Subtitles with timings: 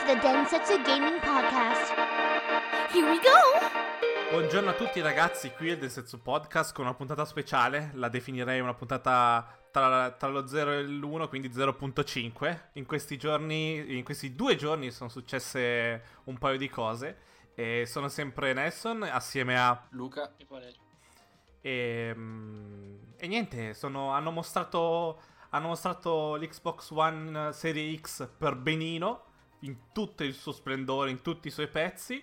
[0.00, 1.92] to the Densetsu Gaming Podcast.
[2.90, 4.30] Here we go!
[4.30, 8.60] Buongiorno a tutti ragazzi, qui è il Densetsu Podcast con una puntata speciale, la definirei
[8.60, 12.58] una puntata tra, tra lo 0 e l'1, quindi 0.5.
[12.74, 17.18] In questi giorni, in questi due giorni sono successe un paio di cose
[17.54, 20.80] e sono sempre Nelson assieme a Luca e Valerio.
[21.60, 25.20] E, mm, e niente, sono, hanno, mostrato,
[25.50, 29.28] hanno mostrato l'Xbox One Serie X per benino,
[29.60, 32.22] in tutto il suo splendore, in tutti i suoi pezzi.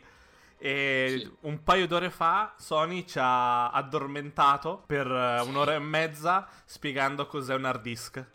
[0.59, 1.37] E Sì.
[1.41, 5.49] un paio d'ore fa Sony ci ha addormentato per eh, Sì.
[5.49, 8.31] un'ora e mezza spiegando cos'è un hard disk.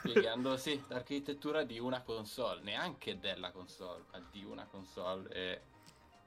[0.00, 5.62] spiegando sì, l'architettura di una console, neanche della console, ma di una console e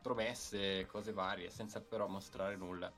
[0.02, 2.92] promesse, cose varie, senza però mostrare nulla.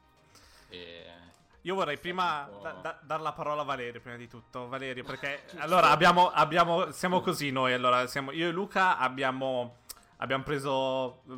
[0.69, 1.39] E...
[1.61, 4.67] Io vorrei prima da- da- dar la parola a Valerio, prima di tutto.
[4.67, 5.63] Valerio, perché Giusto.
[5.63, 9.77] allora abbiamo, abbiamo- siamo così noi, allora siamo, io e Luca abbiamo,
[10.17, 11.33] abbiamo preso eh,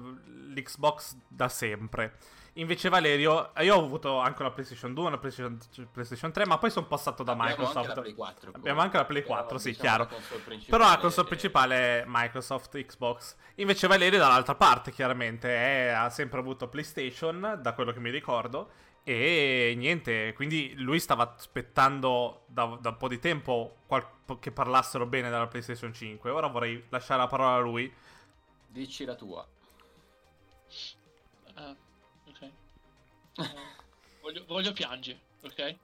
[0.53, 2.17] l'Xbox da sempre.
[2.57, 5.57] Invece Valerio, io ho avuto anche una PlayStation 2, una PlayStation,
[5.91, 7.77] PlayStation 3, ma poi sono passato da Abbiamo Microsoft.
[7.77, 8.52] anche la Play 4.
[8.52, 8.59] poi.
[8.59, 10.21] Abbiamo anche la Play Però, 4, sì, diciamo, chiaro.
[10.69, 13.35] Però la console principale è Microsoft, Xbox.
[13.55, 18.69] Invece Valerio dall'altra parte, chiaramente, è- ha sempre avuto PlayStation, da quello che mi ricordo.
[19.05, 24.07] E niente, quindi lui stava aspettando da, da un po' di tempo qual-
[24.39, 26.29] che parlassero bene della PlayStation 5.
[26.29, 27.93] Ora vorrei lasciare la parola a lui.
[28.67, 29.45] Dici la tua.
[31.55, 31.75] Ah,
[32.27, 32.41] ok.
[32.41, 32.51] Eh,
[34.21, 35.75] voglio, voglio piangere, ok?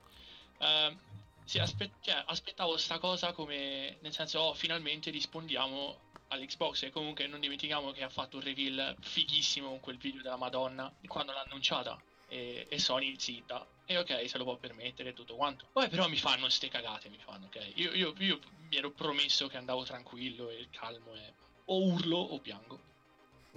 [0.58, 0.98] Ehm,
[1.44, 7.26] sì, aspe- cioè, aspettavo sta cosa come, nel senso, oh, finalmente rispondiamo all'Xbox e comunque
[7.26, 11.42] non dimentichiamo che ha fatto un reveal fighissimo con quel video della Madonna quando l'ha
[11.42, 12.00] annunciata
[12.30, 13.66] e, e Sony zitta.
[13.84, 15.66] E ok, se lo può permettere e tutto quanto.
[15.72, 17.72] Poi però mi fanno ste cagate, mi fanno, ok?
[17.74, 21.32] Io, io- io mi ero promesso che andavo tranquillo e calmo e
[21.66, 22.80] o urlo o piango.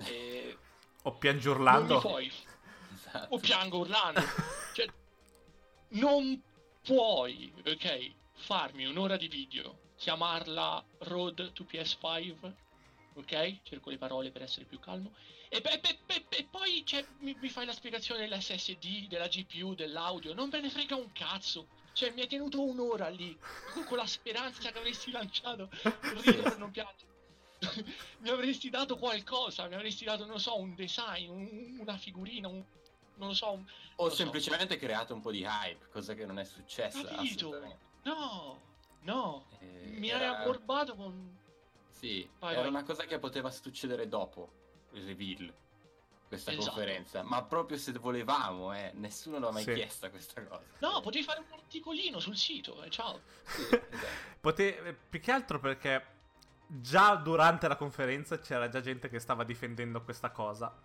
[0.05, 0.57] E
[1.05, 1.95] O piangi non urlando.
[1.95, 2.31] mi puoi
[2.95, 3.35] Esatto.
[3.35, 4.21] o piango urlando.
[4.73, 4.87] cioè,
[5.89, 6.41] non
[6.81, 12.53] puoi, ok, farmi un'ora di video, chiamarla Road to PS5,
[13.13, 13.61] ok?
[13.63, 15.13] Cerco le parole per essere più calmo.
[15.49, 19.73] E, pe- pe- pe- pe- poi cioè, mi, mi fai la spiegazione dell'SSD, della GPU,
[19.75, 20.33] dell'audio.
[20.33, 21.67] Non me ne frega un cazzo.
[21.93, 23.37] Cioè, mi hai tenuto un'ora lì
[23.85, 27.11] con, la speranza che avresti lanciato per non piangere.
[28.19, 32.63] mi avresti dato qualcosa, mi avresti dato, non so, un design, un- una figurina, un,
[33.15, 33.63] non lo so, un,
[33.97, 34.15] O lo so.
[34.15, 37.05] semplicemente creato un po' di hype, cosa che non è successa.
[37.05, 37.79] Capito?
[38.03, 38.59] No,
[39.01, 41.41] no, Eh, mi hai era- ammorbato con...
[41.93, 42.69] Sì, Vai, era vai.
[42.69, 44.51] una cosa che poteva succedere dopo
[44.91, 45.53] il reveal,
[46.27, 46.67] questa Esatto.
[46.71, 47.23] conferenza.
[47.23, 49.73] Ma proprio se volevamo, eh, nessuno l'ha mai Sì.
[49.73, 50.63] chiesta questa cosa.
[50.79, 53.21] No, Eh, potevi fare un articolino sul sito, e ciao.
[53.45, 54.07] sì, esatto.
[54.41, 56.05] Pote- più che altro perché
[56.67, 60.75] già durante la conferenza c'era già gente che stava difendendo questa cosa.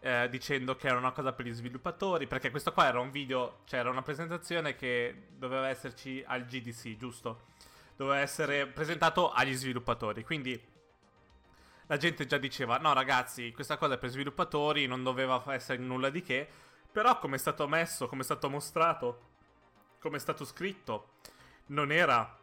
[0.00, 2.26] eh, dicendo che era una cosa per gli sviluppatori.
[2.28, 6.96] Perché questo qua era un video, cioè era una presentazione che doveva esserci al GDC,
[6.96, 7.46] giusto?
[7.96, 10.22] Doveva essere presentato agli sviluppatori.
[10.22, 10.60] Quindi
[11.86, 16.10] la gente già diceva: No, ragazzi, questa cosa è per sviluppatori, non doveva essere nulla
[16.10, 16.48] di che.
[16.92, 19.20] Però, come è stato messo, come è stato mostrato,
[19.98, 21.10] come è stato scritto,
[21.66, 22.38] non era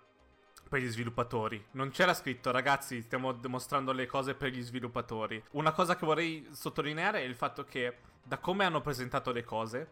[0.68, 1.64] per gli sviluppatori.
[1.72, 5.44] Non c'era scritto, ragazzi, stiamo dimostrando le cose per gli sviluppatori.
[5.52, 9.88] Una cosa che vorrei sottolineare è il fatto che, da come hanno presentato le cose,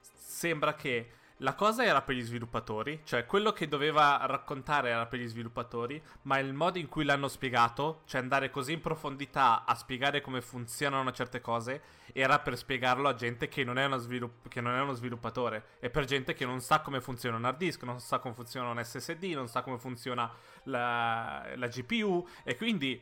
[0.00, 5.20] sembra che la cosa era per gli sviluppatori, cioè quello che doveva raccontare era per
[5.20, 9.74] gli sviluppatori, ma il modo in cui l'hanno spiegato, cioè andare così in profondità a
[9.74, 11.82] spiegare come funzionano certe cose,
[12.12, 15.76] era per spiegarlo a gente che non è, uno svilupp- che non è uno sviluppatore,
[15.78, 18.70] e per gente che non sa come funziona un hard disk, non sa come funziona
[18.70, 20.32] un SSD, non sa come funziona
[20.64, 23.00] la, la GPU, e quindi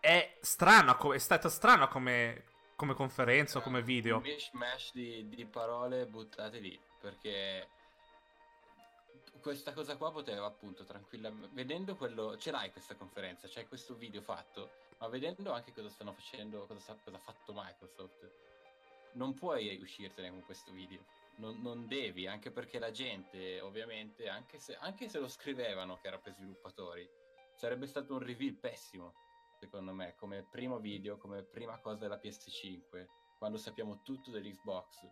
[0.00, 2.44] è strano, è stato strano come,
[2.74, 4.16] come conferenza o come video.
[4.16, 7.68] Un mishmash di, di parole buttate lì, perché
[9.40, 11.54] questa cosa qua poteva appunto tranquillamente...
[11.54, 12.36] Vedendo quello...
[12.36, 16.80] Ce l'hai questa conferenza, c'hai questo video fatto, ma vedendo anche cosa stanno facendo, cosa,
[16.80, 18.30] sta- cosa ha fatto Microsoft,
[19.12, 21.04] non puoi uscirtene con questo video.
[21.36, 26.08] Non, non devi, anche perché la gente, ovviamente, anche se, anche se lo scrivevano che
[26.08, 27.08] era per sviluppatori,
[27.54, 29.14] sarebbe stato un reveal pessimo,
[29.58, 33.06] secondo me, come primo video, come prima cosa della PS5,
[33.38, 35.08] quando sappiamo tutto dell'Xbox.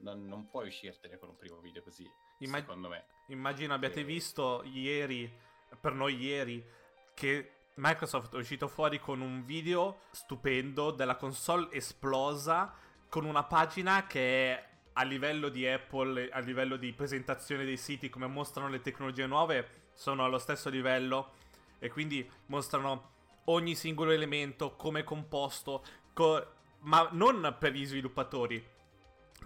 [0.00, 2.08] Non, non puoi uscirtene con un primo video così,
[2.38, 3.04] Imma- secondo me.
[3.28, 4.04] Immagino abbiate Sì.
[4.04, 5.30] visto ieri,
[5.80, 6.64] per noi ieri,
[7.14, 12.74] che Microsoft è uscito fuori con un video stupendo della console esplosa
[13.08, 18.08] con una pagina che è a livello di Apple, a livello di presentazione dei siti,
[18.08, 21.32] come mostrano le tecnologie nuove, sono allo stesso livello
[21.78, 23.12] e quindi mostrano
[23.44, 28.64] ogni singolo elemento, come è composto, co- ma non per gli sviluppatori,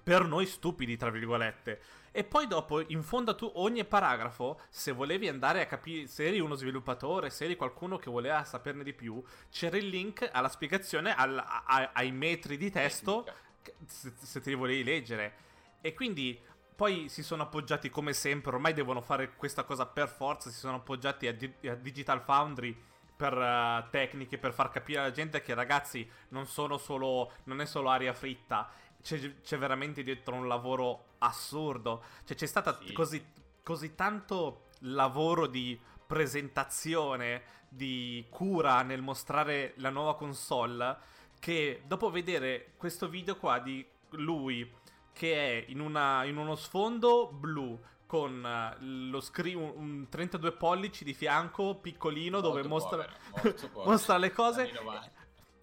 [0.03, 1.81] per noi stupidi, tra virgolette.
[2.11, 6.27] E poi dopo, in fondo a tu, ogni paragrafo, se volevi andare a capire, se
[6.27, 10.49] eri uno sviluppatore, se eri qualcuno che voleva saperne di più, c'era il link alla
[10.49, 13.27] spiegazione al- a- ai metri di testo
[13.87, 15.35] se, se te li volevi leggere.
[15.81, 16.39] E quindi
[16.75, 20.77] poi si sono appoggiati come sempre, ormai devono fare questa cosa per forza, si sono
[20.77, 22.77] appoggiati a, Di- a Digital Foundry
[23.17, 27.67] per eh, tecniche, per far capire alla gente che ragazzi non sono solo, non è
[27.67, 28.71] solo aria fritta,
[29.03, 32.03] c'è, c'è veramente dietro un lavoro assurdo.
[32.25, 32.93] Cioè c'è stata Sì.
[32.93, 33.25] così,
[33.63, 40.97] così tanto lavoro di presentazione, di cura nel mostrare la nuova console,
[41.39, 44.71] che dopo vedere questo video qua di lui
[45.13, 50.53] che è in, una- in uno sfondo blu con eh, lo screen un, un 32
[50.53, 55.11] pollici di fianco piccolino dove Molto mostra, povero, mostra le cose Anni 90.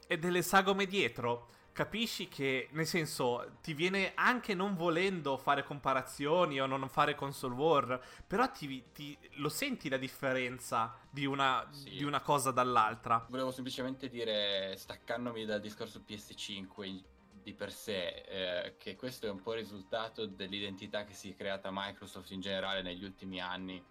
[0.08, 1.50] e delle sagome dietro.
[1.80, 7.56] Capisci che, nel senso, ti viene anche non volendo fare comparazioni o non fare console
[7.56, 11.92] war, però ti, ti- lo senti la differenza di una, Sì.
[11.92, 13.26] di una cosa dall'altra.
[13.30, 17.02] Volevo semplicemente dire, staccandomi dal discorso PS5 in-
[17.42, 21.36] di per sé, eh, che questo è un po' il risultato dell'identità che si è
[21.38, 23.82] creata Microsoft in generale negli ultimi anni,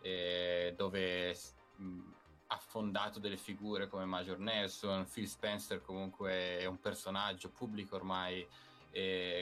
[0.00, 1.32] eh, dove
[1.76, 2.00] mh,
[2.48, 8.46] ha fondato delle figure come Major Nelson, Phil Spencer comunque è un personaggio pubblico ormai,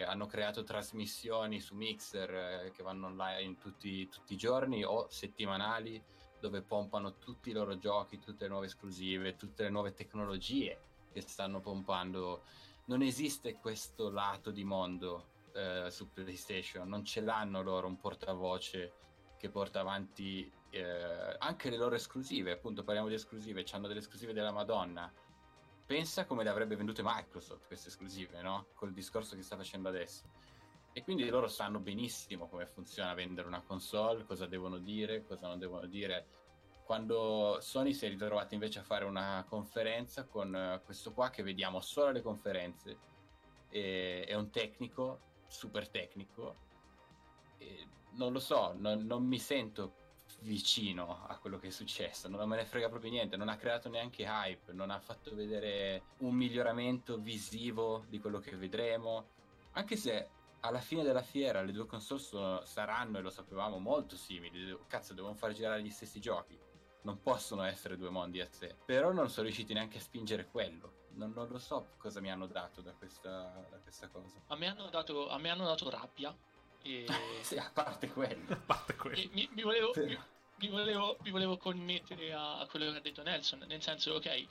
[0.07, 6.03] hanno creato trasmissioni su Mixer eh, che vanno online tutti, tutti i giorni o settimanali
[6.41, 10.79] dove pompano tutti i loro giochi, tutte le nuove esclusive, tutte le nuove tecnologie
[11.13, 12.43] che stanno pompando.
[12.87, 18.93] Non esiste questo lato di mondo eh, su PlayStation, non ce l'hanno loro un portavoce
[19.39, 22.53] che porta avanti eh, anche le loro esclusive.
[22.53, 25.13] Appunto, parliamo di esclusive, hanno delle esclusive della Madonna.
[25.87, 28.69] Pensa come le avrebbe vendute Microsoft queste esclusive, no?
[28.75, 30.25] Col discorso che sta facendo adesso.
[30.93, 35.59] E quindi loro sanno benissimo come funziona vendere una console, cosa devono dire, cosa non
[35.59, 36.27] devono dire.
[36.85, 41.43] Quando Sony si è ritrovata invece a fare una conferenza con eh, questo qua che
[41.43, 42.99] vediamo solo alle conferenze,
[43.69, 46.57] e- è un tecnico, super tecnico,
[48.15, 49.95] non lo so, non, non mi sento
[50.41, 53.89] vicino a quello che è successo, non me ne frega proprio niente, non ha creato
[53.89, 59.29] neanche hype, non ha fatto vedere un miglioramento visivo di quello che vedremo,
[59.73, 60.29] anche se
[60.61, 65.15] alla fine della fiera le due console sono- saranno, e lo sapevamo, molto simili, cazzo
[65.15, 66.59] devono far girare gli stessi giochi,
[67.03, 71.03] non possono essere due mondi a sé, però non sono riusciti neanche a spingere quello,
[71.17, 74.41] non, non lo so cosa mi hanno dato da questa, da questa cosa.
[74.49, 76.35] A me dato, a me hanno dato rabbia.
[76.85, 77.07] E,
[77.43, 78.53] Sì, a parte quello.
[78.53, 79.29] A parte quello.
[79.33, 80.19] mi, mi volevo, Però- mi,
[80.59, 83.65] mi volevo, mi volevo connettere a, quello che ha detto Nelson.
[83.67, 84.47] Nel senso, ok,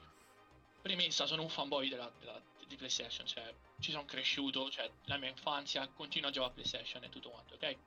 [0.82, 3.26] premessa, sono un fanboy della, della- di PlayStation.
[3.26, 7.30] Cioè, ci sono cresciuto, cioè, la mia infanzia, continuo a giocare a PlayStation e tutto
[7.30, 7.78] quanto, ok?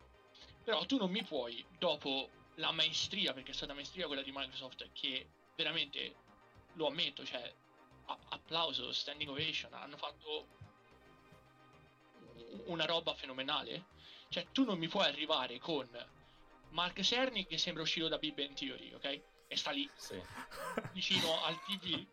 [0.64, 4.90] Però tu non mi puoi, dopo la maestria, perché è stata maestria quella di Microsoft,
[4.92, 6.14] che veramente
[6.74, 7.52] lo ammetto, cioè,
[8.06, 10.46] a- applauso, standing ovation, hanno fatto
[12.66, 13.84] una roba fenomenale.
[14.28, 15.88] Cioè, tu non mi puoi arrivare con
[16.70, 19.22] Mark Cerny che sembra uscito da Big Bang Theory, ok?
[19.48, 20.20] E sta lì Sì.
[20.92, 22.06] vicino al TV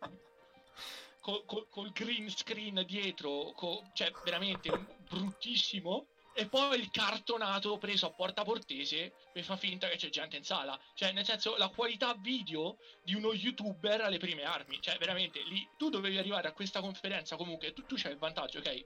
[1.20, 4.70] col, col- col green screen dietro, co- cioè veramente
[5.08, 6.06] bruttissimo.
[6.36, 10.42] E poi il cartonato preso a porta portese per far finta che c'è gente in
[10.42, 10.76] sala.
[10.94, 14.80] Cioè, nel senso, la qualità video di uno youtuber alle prime armi.
[14.80, 17.36] Cioè, veramente, lì tu dovevi arrivare a questa conferenza.
[17.36, 18.84] Comunque, tu, tu c'hai il vantaggio, ok?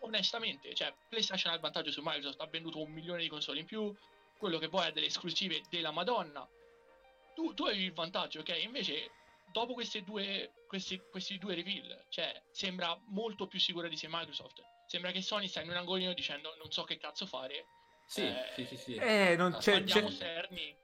[0.00, 3.66] Onestamente, cioè, PlayStation ha il vantaggio su Microsoft, ha venduto un milione di console in
[3.66, 3.94] più.
[4.36, 6.46] Quello che poi ha delle esclusive della Madonna.
[7.36, 8.58] Tu, tu avevi il vantaggio, ok?
[8.64, 9.12] Invece,
[9.52, 14.74] dopo queste due, questi, questi due reveal, cioè, sembra molto più sicura di sé Microsoft.
[14.86, 17.66] Sembra che Sony sta in un angolino dicendo non so che cazzo fare.
[18.04, 18.94] Sì, Eh, sì, sì, sì.
[18.94, 20.76] Eh, non c'è, c'è- Cerny.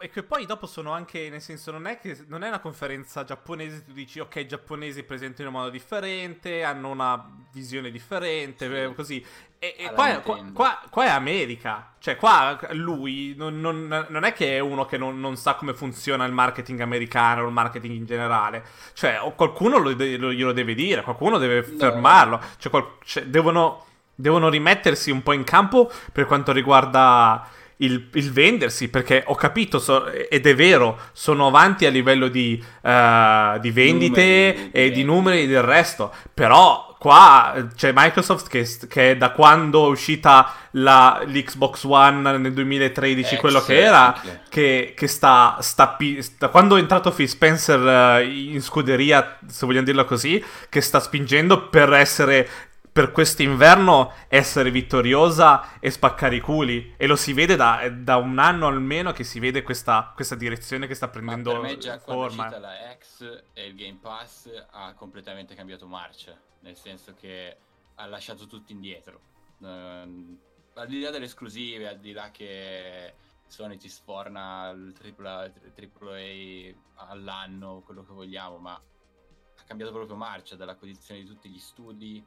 [0.00, 3.24] E che poi dopo sono anche, nel senso, non è che non è una conferenza
[3.24, 8.68] giapponese, tu dici, ok, i giapponesi presentano in un modo differente, hanno una visione differente,
[8.68, 8.74] Sì.
[8.74, 9.26] eh, così.
[9.58, 14.22] E, e Alla qua, qua, qua- qua è America, cioè qua lui non, non- non
[14.22, 17.52] è che è uno che non, non sa come funziona il marketing americano o il
[17.52, 22.70] marketing in generale, cioè o qualcuno lo lo- glielo deve dire, qualcuno deve fermarlo, cioè,
[22.70, 28.88] qual- cioè, devono, devono rimettersi un po' in campo per quanto riguarda il, il vendersi,
[28.88, 34.52] perché ho capito, so- ed è vero, sono avanti a livello di, eh, di vendite
[34.54, 39.30] Numeri, e di numeri e del resto, però qua eh, c'è Microsoft che, che da
[39.30, 45.58] quando è uscita la, l'Xbox One nel 2013, Ex, quello che era, che, che sta,
[45.60, 45.96] sta
[46.38, 50.98] da quando è entrato Phil Spencer eh, in scuderia, se vogliamo dirlo così, che sta
[50.98, 52.48] spingendo per essere
[52.90, 56.94] per quest'inverno essere vittoriosa e spaccare i culi.
[56.96, 60.86] E lo si vede da, da un anno almeno che si vede questa, questa direzione
[60.86, 62.46] che sta prendendo per me già quando è forma.
[62.46, 67.56] uscita la X e il Game Pass ha completamente cambiato marcia, nel senso che
[67.96, 69.20] ha lasciato tutti indietro.
[69.62, 70.38] Ehm,
[70.74, 73.14] al di là delle esclusive, al di là che
[73.46, 76.74] Sony ti sforna il AAA, AAA
[77.10, 82.24] all'anno, quello che vogliamo, ma ha cambiato proprio marcia dall'acquisizione di tutti gli studi.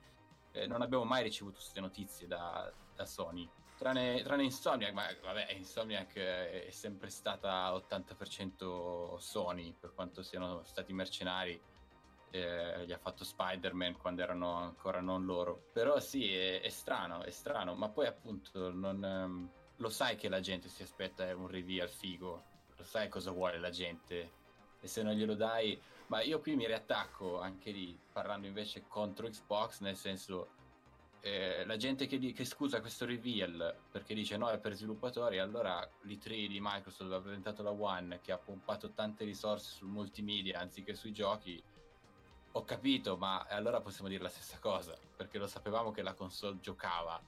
[0.51, 3.49] Eh, non abbiamo mai ricevuto queste notizie da, da Sony.
[3.77, 10.63] Tranne, tranne Insomniac, ma vabbè, Insomniac eh, è sempre stata 80% Sony, per quanto siano
[10.63, 11.59] stati mercenari.
[12.33, 15.69] Eh, gli ha fatto Spider-Man quando erano ancora non loro.
[15.73, 20.29] Però sì, è, è strano, è strano, ma poi appunto non, ehm, lo sai che
[20.29, 22.43] la gente si aspetta un reveal figo,
[22.75, 24.39] lo sai cosa vuole la gente.
[24.81, 25.79] E se non glielo dai...
[26.07, 30.49] Ma io qui mi riattacco anche lì, parlando invece contro Xbox, nel senso
[31.21, 35.37] eh, la gente che, di- che scusa questo reveal perché dice no è per sviluppatori
[35.37, 39.87] allora l'E3 di Microsoft dove ha presentato la One che ha pompato tante risorse sul
[39.87, 41.61] multimedia anziché sui giochi.
[42.53, 46.59] Ho capito ma allora possiamo dire la stessa cosa perché lo sapevamo che la console
[46.59, 47.21] giocava.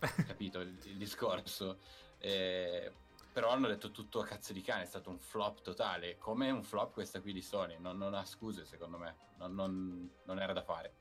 [0.26, 1.78] Capito il, il discorso?
[2.18, 2.90] Eh,
[3.32, 6.62] però hanno detto tutto a cazzo di cane è stato un flop totale come un
[6.62, 10.52] flop questa qui di Sony non, non ha scuse secondo me non- non- non era
[10.52, 10.94] da fare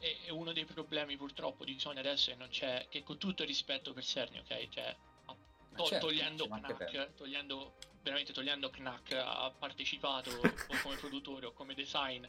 [0.00, 3.48] E uno dei problemi purtroppo di Sony adesso è non c'è, che con tutto il
[3.48, 4.68] rispetto per Cerny, ok?
[4.68, 5.36] Cioè, a-
[5.74, 6.46] to- certo, togliendo.
[6.46, 10.42] Knack, togliendo, veramente togliendo Knack, ha partecipato o
[10.82, 12.22] come produttore o come design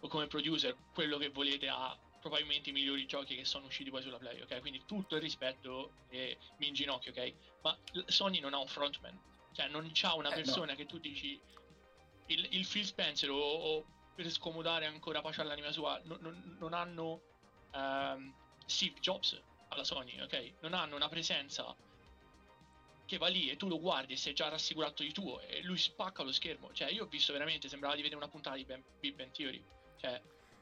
[0.00, 4.02] o come producer, quello che volete ha probabilmente i migliori giochi che sono usciti poi
[4.02, 4.60] sulla Play, ok?
[4.60, 7.34] Quindi tutto il rispetto e mi inginocchio, ok?
[7.62, 9.18] Ma Sony non ha un frontman,
[9.54, 10.42] cioè non c'ha una Eh, no.
[10.42, 11.40] persona che tu dici
[12.26, 16.74] il, il Phil Spencer o, o per scomodare ancora pace all'anima sua non, non- non
[16.74, 17.22] hanno
[17.72, 18.34] ehm,
[18.66, 20.54] Steve Jobs alla Sony, ok?
[20.60, 21.74] Non hanno una presenza
[23.06, 25.78] che va lì e tu lo guardi e sei già rassicurato di tuo e lui
[25.78, 26.72] spacca lo schermo.
[26.72, 28.64] Cioè, io ho visto veramente, sembrava di vedere una puntata di
[29.00, 29.64] Big Bang Theory.
[29.98, 30.20] Cioè,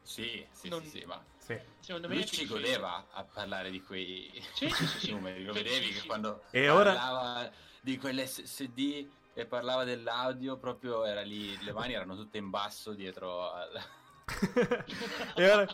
[0.09, 1.59] sì sì Non- sì, sì ma Sì.
[1.81, 2.15] secondo me...
[2.15, 5.11] lui ci godeva a parlare di quei Sì, sì, sì, sì.
[5.13, 7.51] numeri, lo vedevi che quando E ora- parlava
[7.83, 13.53] di quell'SSD e parlava dell'audio, proprio era lì, le mani erano tutte in basso dietro
[13.53, 13.81] al...
[15.37, 15.67] e, ora,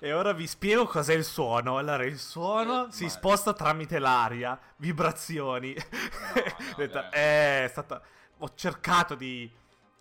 [0.00, 1.76] e ora vi spiego cos'è il suono.
[1.78, 5.74] Allora, il suono Eh, si ma- sposta tramite l'aria, vibrazioni.
[6.76, 7.10] Detto, dai.
[7.12, 8.00] eh, è stata...
[8.38, 9.48] Ho cercato di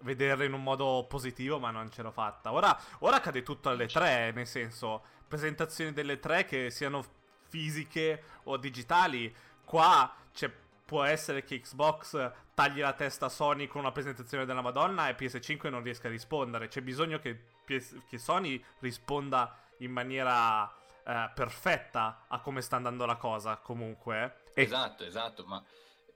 [0.01, 2.51] vederlo in un modo positivo, ma non ce l'ho fatta.
[2.51, 7.03] Ora, ora cade tutto alle tre, nel senso, presentazioni delle tre che siano
[7.47, 9.33] fisiche o digitali.
[9.63, 10.51] Qua c'è
[10.91, 15.15] può essere che Xbox tagli la testa a Sony con una presentazione della Madonna e
[15.15, 16.67] PS5 non riesca a rispondere.
[16.67, 20.69] C'è bisogno che, che Sony risponda in maniera
[21.05, 24.41] eh, perfetta a come sta andando la cosa, comunque.
[24.53, 25.63] Esatto, esatto, ma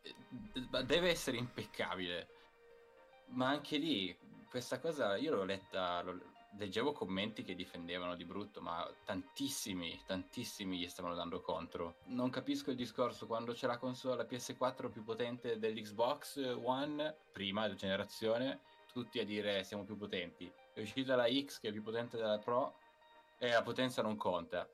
[0.01, 0.13] eh,
[0.69, 2.27] ma deve essere impeccabile.
[3.27, 4.17] Ma anche lì,
[4.49, 10.77] questa cosa, io l'ho letta, lo- leggevo commenti che difendevano di brutto, ma tantissimi, tantissimi
[10.77, 11.97] gli stavano dando contro.
[12.05, 17.73] Non capisco il discorso quando c'è la console, la PS4 più potente dell'Xbox One, prima
[17.73, 20.51] generazione, tutti a dire siamo più potenti.
[20.73, 22.75] È uscita la X che è più potente della Pro
[23.37, 24.67] e la potenza non conta.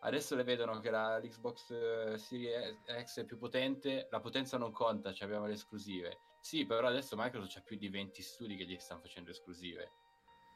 [0.00, 4.70] Adesso le vedono che la, l'Xbox eh, Series X è più potente, la potenza non
[4.70, 6.18] conta, cioè abbiamo le esclusive.
[6.48, 9.90] Sì, però adesso Microsoft ha più di 20 studi che gli stanno facendo esclusive.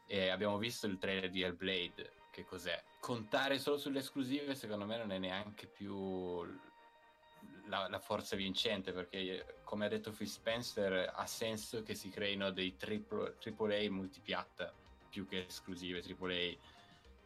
[0.07, 2.83] E abbiamo visto il trailer di Hellblade, che cos'è?
[2.99, 6.47] Contare solo sulle esclusive secondo me non è neanche più
[7.67, 12.51] la, la forza vincente, perché come ha detto Phil Spencer ha senso che si creino
[12.53, 14.73] dei triple, AAA multipiatta
[15.11, 16.57] più che esclusive AAA.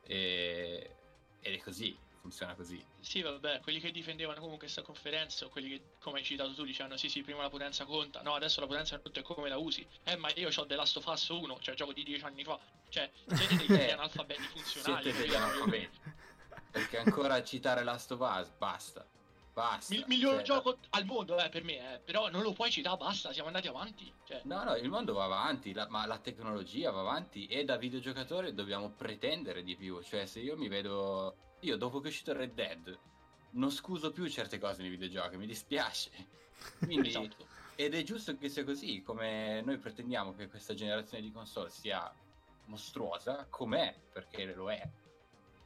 [0.02, 0.96] E,
[1.40, 1.96] ed è così,
[2.26, 2.84] funziona così.
[3.00, 6.64] Sì, vabbè, quelli che difendevano comunque questa conferenza, o quelli che, come hai citato tu,
[6.64, 9.56] dicevano sì, sì, prima la potenza conta, no, adesso la potenza conta è come la
[9.58, 9.86] usi.
[10.04, 12.58] Eh, ma io ho The Last of Us 1, cioè gioco di dieci anni fa.
[12.88, 15.02] Cioè, siete degli Eh, analfabeti funzionali.
[15.04, 16.00] Siete degli analfabeti.
[16.70, 19.06] Perché ancora citare Last of Us, basta.
[19.52, 19.94] Basta.
[19.94, 21.98] Mil- miglior Cioè, gioco al mondo, eh, per me, eh.
[22.00, 24.12] Però non lo puoi citare, basta, siamo andati avanti.
[24.26, 27.76] Cioè, No, no, il mondo va avanti, la- ma la tecnologia va avanti e da
[27.76, 30.02] videogiocatore dobbiamo pretendere di più.
[30.02, 31.36] Cioè, se io mi vedo...
[31.60, 32.98] Io dopo che è uscito Red Dead
[33.52, 36.10] non scuso più certe cose nei videogiochi, mi dispiace.
[36.78, 37.08] Quindi...
[37.08, 37.54] esatto.
[37.78, 42.10] Ed è giusto che sia così, come noi pretendiamo che questa generazione di console sia
[42.66, 44.88] mostruosa, com'è, perché lo è.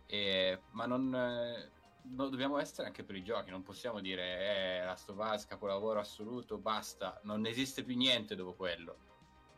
[0.07, 1.71] E- ma non, eh,
[2.03, 6.01] no- dobbiamo essere anche per i giochi, non possiamo dire eh, Last of Us, capolavoro
[6.01, 8.97] assoluto, basta, non esiste più niente dopo quello.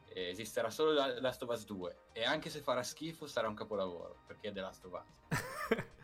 [0.09, 3.55] Eh, esisterà solo la- Last of Us 2 e anche se farà schifo sarà un
[3.55, 5.39] capolavoro perché è The Last of Us.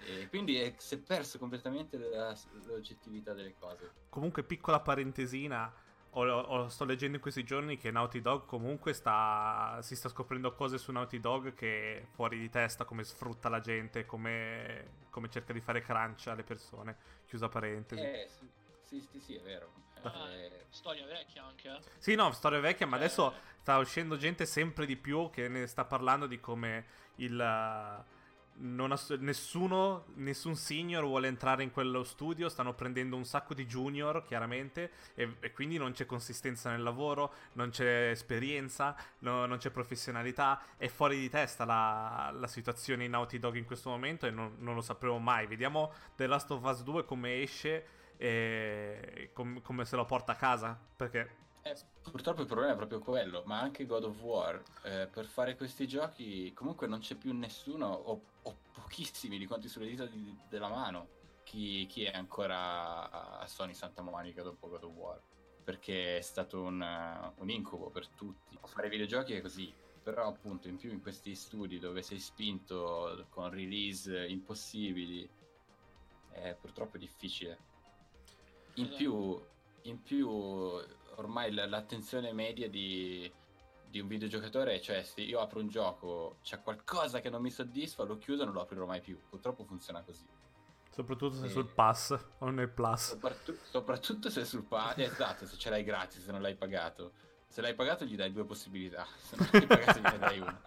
[0.05, 2.37] e quindi è- si è perso completamente la-
[2.67, 3.93] l'oggettività delle cose.
[4.09, 5.73] Comunque, piccola parentesina.
[6.13, 10.55] Ho, ho- sto leggendo in questi giorni che Naughty Dog comunque sta, si sta scoprendo
[10.55, 15.29] cose su Naughty Dog che è fuori di testa, come sfrutta la gente, come, come
[15.31, 16.97] cerca di fare crunch alle persone.
[17.27, 18.01] Chiusa parentesi.
[18.03, 18.49] Eh, sì,
[18.87, 19.71] sì, sì, sì, è vero.
[20.03, 21.81] Ah, Eh, Storia vecchia anche, eh.
[21.99, 25.67] Sì, no, storia vecchia, ma Eh, adesso sta uscendo gente sempre di più che ne
[25.67, 26.87] sta parlando di come
[27.17, 27.37] il...
[28.91, 34.25] ass- nessuno, nessun senior vuole entrare in quello studio, stanno prendendo un sacco di junior,
[34.25, 39.71] chiaramente, e, e quindi non c'è consistenza nel lavoro, non c'è esperienza, no- non c'è
[39.71, 44.31] professionalità, è fuori di testa la, la situazione in Naughty Dog in questo momento e
[44.31, 45.47] non, non lo sapremo mai.
[45.47, 47.87] Vediamo The Last of Us 2 come esce
[48.17, 51.47] e com- come se lo porta a casa, perché...
[52.11, 55.87] Purtroppo il problema è proprio quello, ma anche God of War, eh, per fare questi
[55.87, 60.69] giochi comunque non c'è più nessuno, o, o pochissimi di quanti sulle dita di- della
[60.69, 61.09] mano,
[61.43, 65.21] chi, chi è ancora a, Sony Santa Monica dopo God of War,
[65.65, 68.59] perché è stato un, eh, un incubo per tutti.
[68.65, 69.73] Fare videogiochi è così,
[70.03, 75.29] però appunto in più in questi studi dove sei spinto con release impossibili,
[76.31, 77.59] è purtroppo difficile.
[78.75, 79.39] In più,
[79.83, 80.81] in più
[81.19, 83.31] ormai l'attenzione media di,
[83.89, 88.05] di un videogiocatore, cioè se io apro un gioco, c'è qualcosa che non mi soddisfa,
[88.05, 89.19] lo chiudo e non lo aprirò mai più.
[89.29, 90.27] Purtroppo funziona così.
[90.91, 91.53] Soprattutto se Sì.
[91.53, 93.09] sul pass o nel plus.
[93.11, 97.13] Soprattutto, soprattutto se sul pa- eh, esatto, se ce l'hai gratis, se non l'hai pagato.
[97.47, 100.63] Se l'hai pagato gli dai due possibilità, se non l'hai pagato gliene dai una.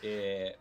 [0.00, 0.58] E...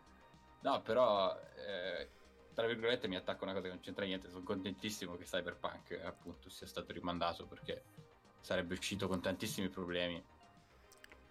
[0.61, 2.09] No, però, eh,
[2.53, 4.29] tra virgolette, mi attacco a una cosa che non c'entra niente.
[4.29, 7.83] Sono contentissimo che Cyberpunk, appunto, sia stato rimandato perché
[8.43, 10.21] sarebbe uscito con tantissimi problemi.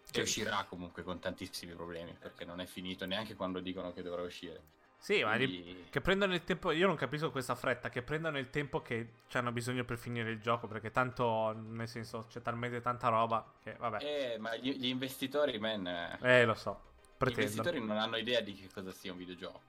[0.02, 0.18] Sì.
[0.18, 4.22] E uscirà comunque con tantissimi problemi perché non è finito neanche quando dicono che dovrà
[4.22, 4.80] uscire.
[4.98, 6.70] Sì, ma di- Quindi- che prendano il tempo.
[6.70, 7.88] Io non capisco questa fretta.
[7.88, 10.68] Che prendano il tempo che hanno bisogno per finire il gioco.
[10.68, 13.98] Perché tanto, nel senso, c'è talmente tanta roba che, vabbè.
[14.34, 15.86] Eh, ma gli, gli investitori, man,
[16.20, 16.70] eh, lo so.
[16.94, 17.40] Gli Pretendo.
[17.50, 19.60] investitori non hanno idea di che cosa sia un videogioco.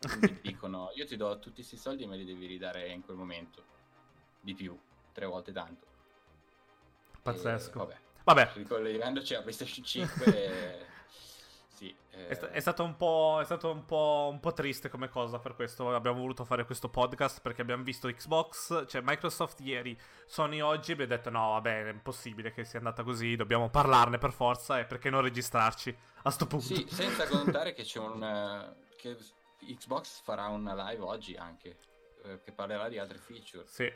[0.00, 3.16] Quindi dicono: Io ti do tutti questi soldi e me li devi ridare in quel
[3.16, 3.62] momento.
[4.40, 4.76] Di più,
[5.12, 5.86] tre volte tanto.
[7.22, 7.72] Pazzesco.
[7.74, 10.86] E, vabbè, Vabbè, ricollegandoci a PlayStation 5, eh,
[11.74, 11.94] sì.
[12.10, 15.08] eh, È, sta- è stato, un po', è stato un po', un po' triste come
[15.08, 15.92] cosa per questo.
[15.94, 20.92] Abbiamo voluto fare questo podcast perché abbiamo visto Xbox, cioè Microsoft ieri, Sony oggi.
[20.92, 23.36] Abbiamo detto: no, vabbè, è impossibile che sia andata così.
[23.36, 24.78] Dobbiamo parlarne per forza.
[24.78, 26.66] E perché non registrarci a sto punto?
[26.66, 28.22] Sì, senza contare che c'è un.
[28.22, 29.16] eh, che
[29.76, 31.78] Xbox farà una live oggi anche.
[32.24, 33.64] eh, che parlerà di altre feature.
[33.66, 33.90] Sì.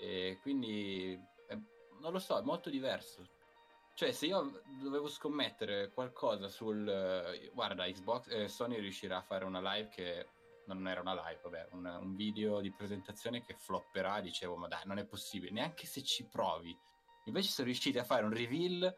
[0.00, 1.20] E quindi
[2.00, 3.26] non lo so, è molto diverso.
[3.94, 9.44] Cioè, se io dovevo scommettere qualcosa sul eh, guarda, Xbox eh, Sony riuscirà a fare
[9.44, 10.28] una live che
[10.66, 14.82] non era una live, vabbè, un, un video di presentazione che flopperà, dicevo, ma dai,
[14.84, 16.76] non è possibile, neanche se ci provi.
[17.24, 18.94] Invece sono riusciti a fare un reveal,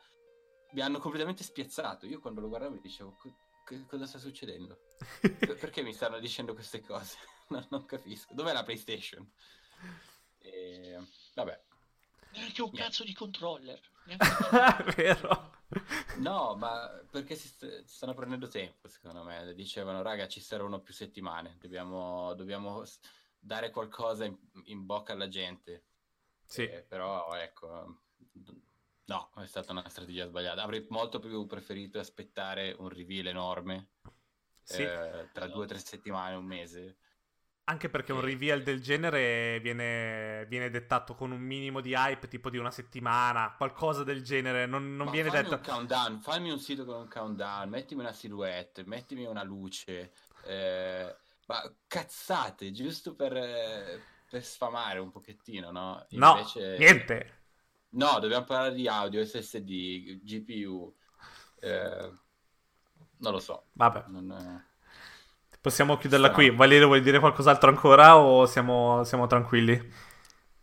[0.72, 2.06] mi hanno completamente spiazzato.
[2.06, 3.34] Io quando lo guardavo mi dicevo, "Co-
[3.64, 4.80] che- cosa sta succedendo?
[5.20, 7.16] Per- Perché mi stanno dicendo queste cose?
[7.48, 8.34] non, non capisco.
[8.34, 9.28] Dov'è la PlayStation?
[10.38, 10.98] E,
[11.34, 11.60] vabbè.
[12.32, 13.80] Neanche un cazzo di controller.
[14.96, 15.58] Vero.
[16.18, 19.54] No, ma perché si st- stanno prendendo tempo, secondo me.
[19.54, 22.82] Dicevano, raga, ci servono più settimane, dobbiamo, dobbiamo
[23.38, 25.84] dare qualcosa in, in bocca alla gente.
[26.44, 26.62] Sì.
[26.64, 28.00] Eh, però, ecco,
[29.04, 30.62] no, è stata una strategia sbagliata.
[30.62, 33.90] Avrei molto più preferito aspettare un reveal enorme
[34.62, 34.82] Sì.
[34.82, 36.96] eh, tra due o tre settimane, un mese.
[37.70, 38.22] Anche perché un Eh.
[38.22, 43.54] reveal del genere viene, viene dettato con un minimo di hype, tipo di una settimana,
[43.56, 44.66] qualcosa del genere.
[44.66, 45.54] Non, non viene detto.
[45.54, 50.12] un countdown, fammi un sito con un countdown, mettimi una silhouette, mettimi una luce,
[50.46, 56.04] eh, ma cazzate, giusto per, eh, per sfamare un pochettino, no?
[56.11, 57.38] No, Invece- niente.
[57.90, 60.92] No, dobbiamo parlare di audio, SSD, GPU,
[61.61, 62.12] eh,
[63.18, 63.66] non lo so.
[63.74, 64.68] Vabbè, non-
[65.61, 66.49] possiamo chiuderla Strano.
[66.49, 66.57] qui.
[66.57, 70.09] Valerio, vuoi dire qualcos'altro ancora o siamo, siamo tranquilli?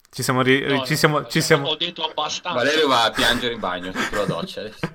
[0.09, 1.67] Ci siamo, ri- No, ci siamo, ho- ci siamo...
[1.67, 2.57] Ho detto abbastanza.
[2.57, 4.87] Valerio va a piangere in bagno sotto la doccia adesso.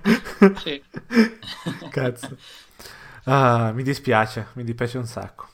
[0.63, 0.83] Sì.
[1.91, 2.37] Cazzo.
[3.25, 5.49] Ah, mi dispiace, mi dispiace un sacco.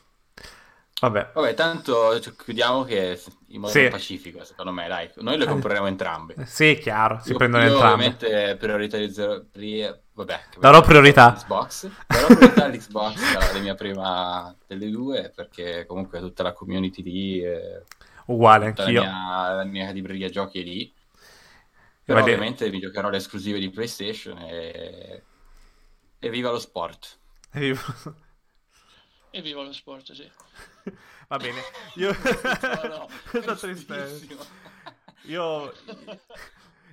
[1.01, 1.31] Vabbè.
[1.33, 3.87] Vabbè, tanto chiudiamo che in modo Sì.
[3.89, 5.09] pacifico, secondo me, dai.
[5.19, 6.35] Noi le compreremo entrambe.
[6.47, 8.05] Sì, chiaro, si Io- prendono io entrambi.
[8.07, 11.35] ovviamente prioritarizzerò pri- vabbè, Darò priorità.
[11.35, 11.89] Xbox.
[12.07, 13.15] Darò priorità all'Xbox,
[13.55, 17.85] la mia prima delle due, perché comunque tutta la community lì, eh,
[18.27, 19.03] Uguale, tutta la anch'io.
[19.03, 20.93] mia, la mia libreria giochi è lì.
[22.05, 25.23] Però Vale- ovviamente mi giocherò le esclusive di PlayStation e...
[26.19, 27.19] e viva lo sport.
[27.53, 27.83] E viva
[29.31, 30.31] lo sport, sì.
[31.29, 31.61] Va bene.
[31.97, 32.15] Io...
[32.83, 33.09] No,
[33.47, 34.47] no, tristezza.
[35.23, 35.73] Io...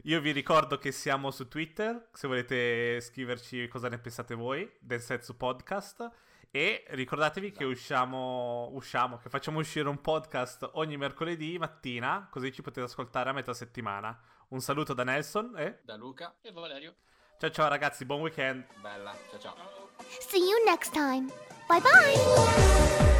[0.04, 5.02] Io vi ricordo che siamo su Twitter, se volete scriverci cosa ne pensate voi del
[5.02, 6.12] Setsu Podcast.
[6.52, 12.62] E ricordatevi che usciamo, usciamo, che facciamo uscire un podcast ogni mercoledì mattina, così ci
[12.62, 14.18] potete ascoltare a metà settimana.
[14.50, 16.96] Un saluto da Nelson e Da Luca, E Valerio.
[17.40, 18.64] ciao ciao ragazzi, buon weekend.
[18.80, 19.56] bella, ciao ciao.
[20.20, 21.55] See you next time.
[21.68, 23.12] Bye bye.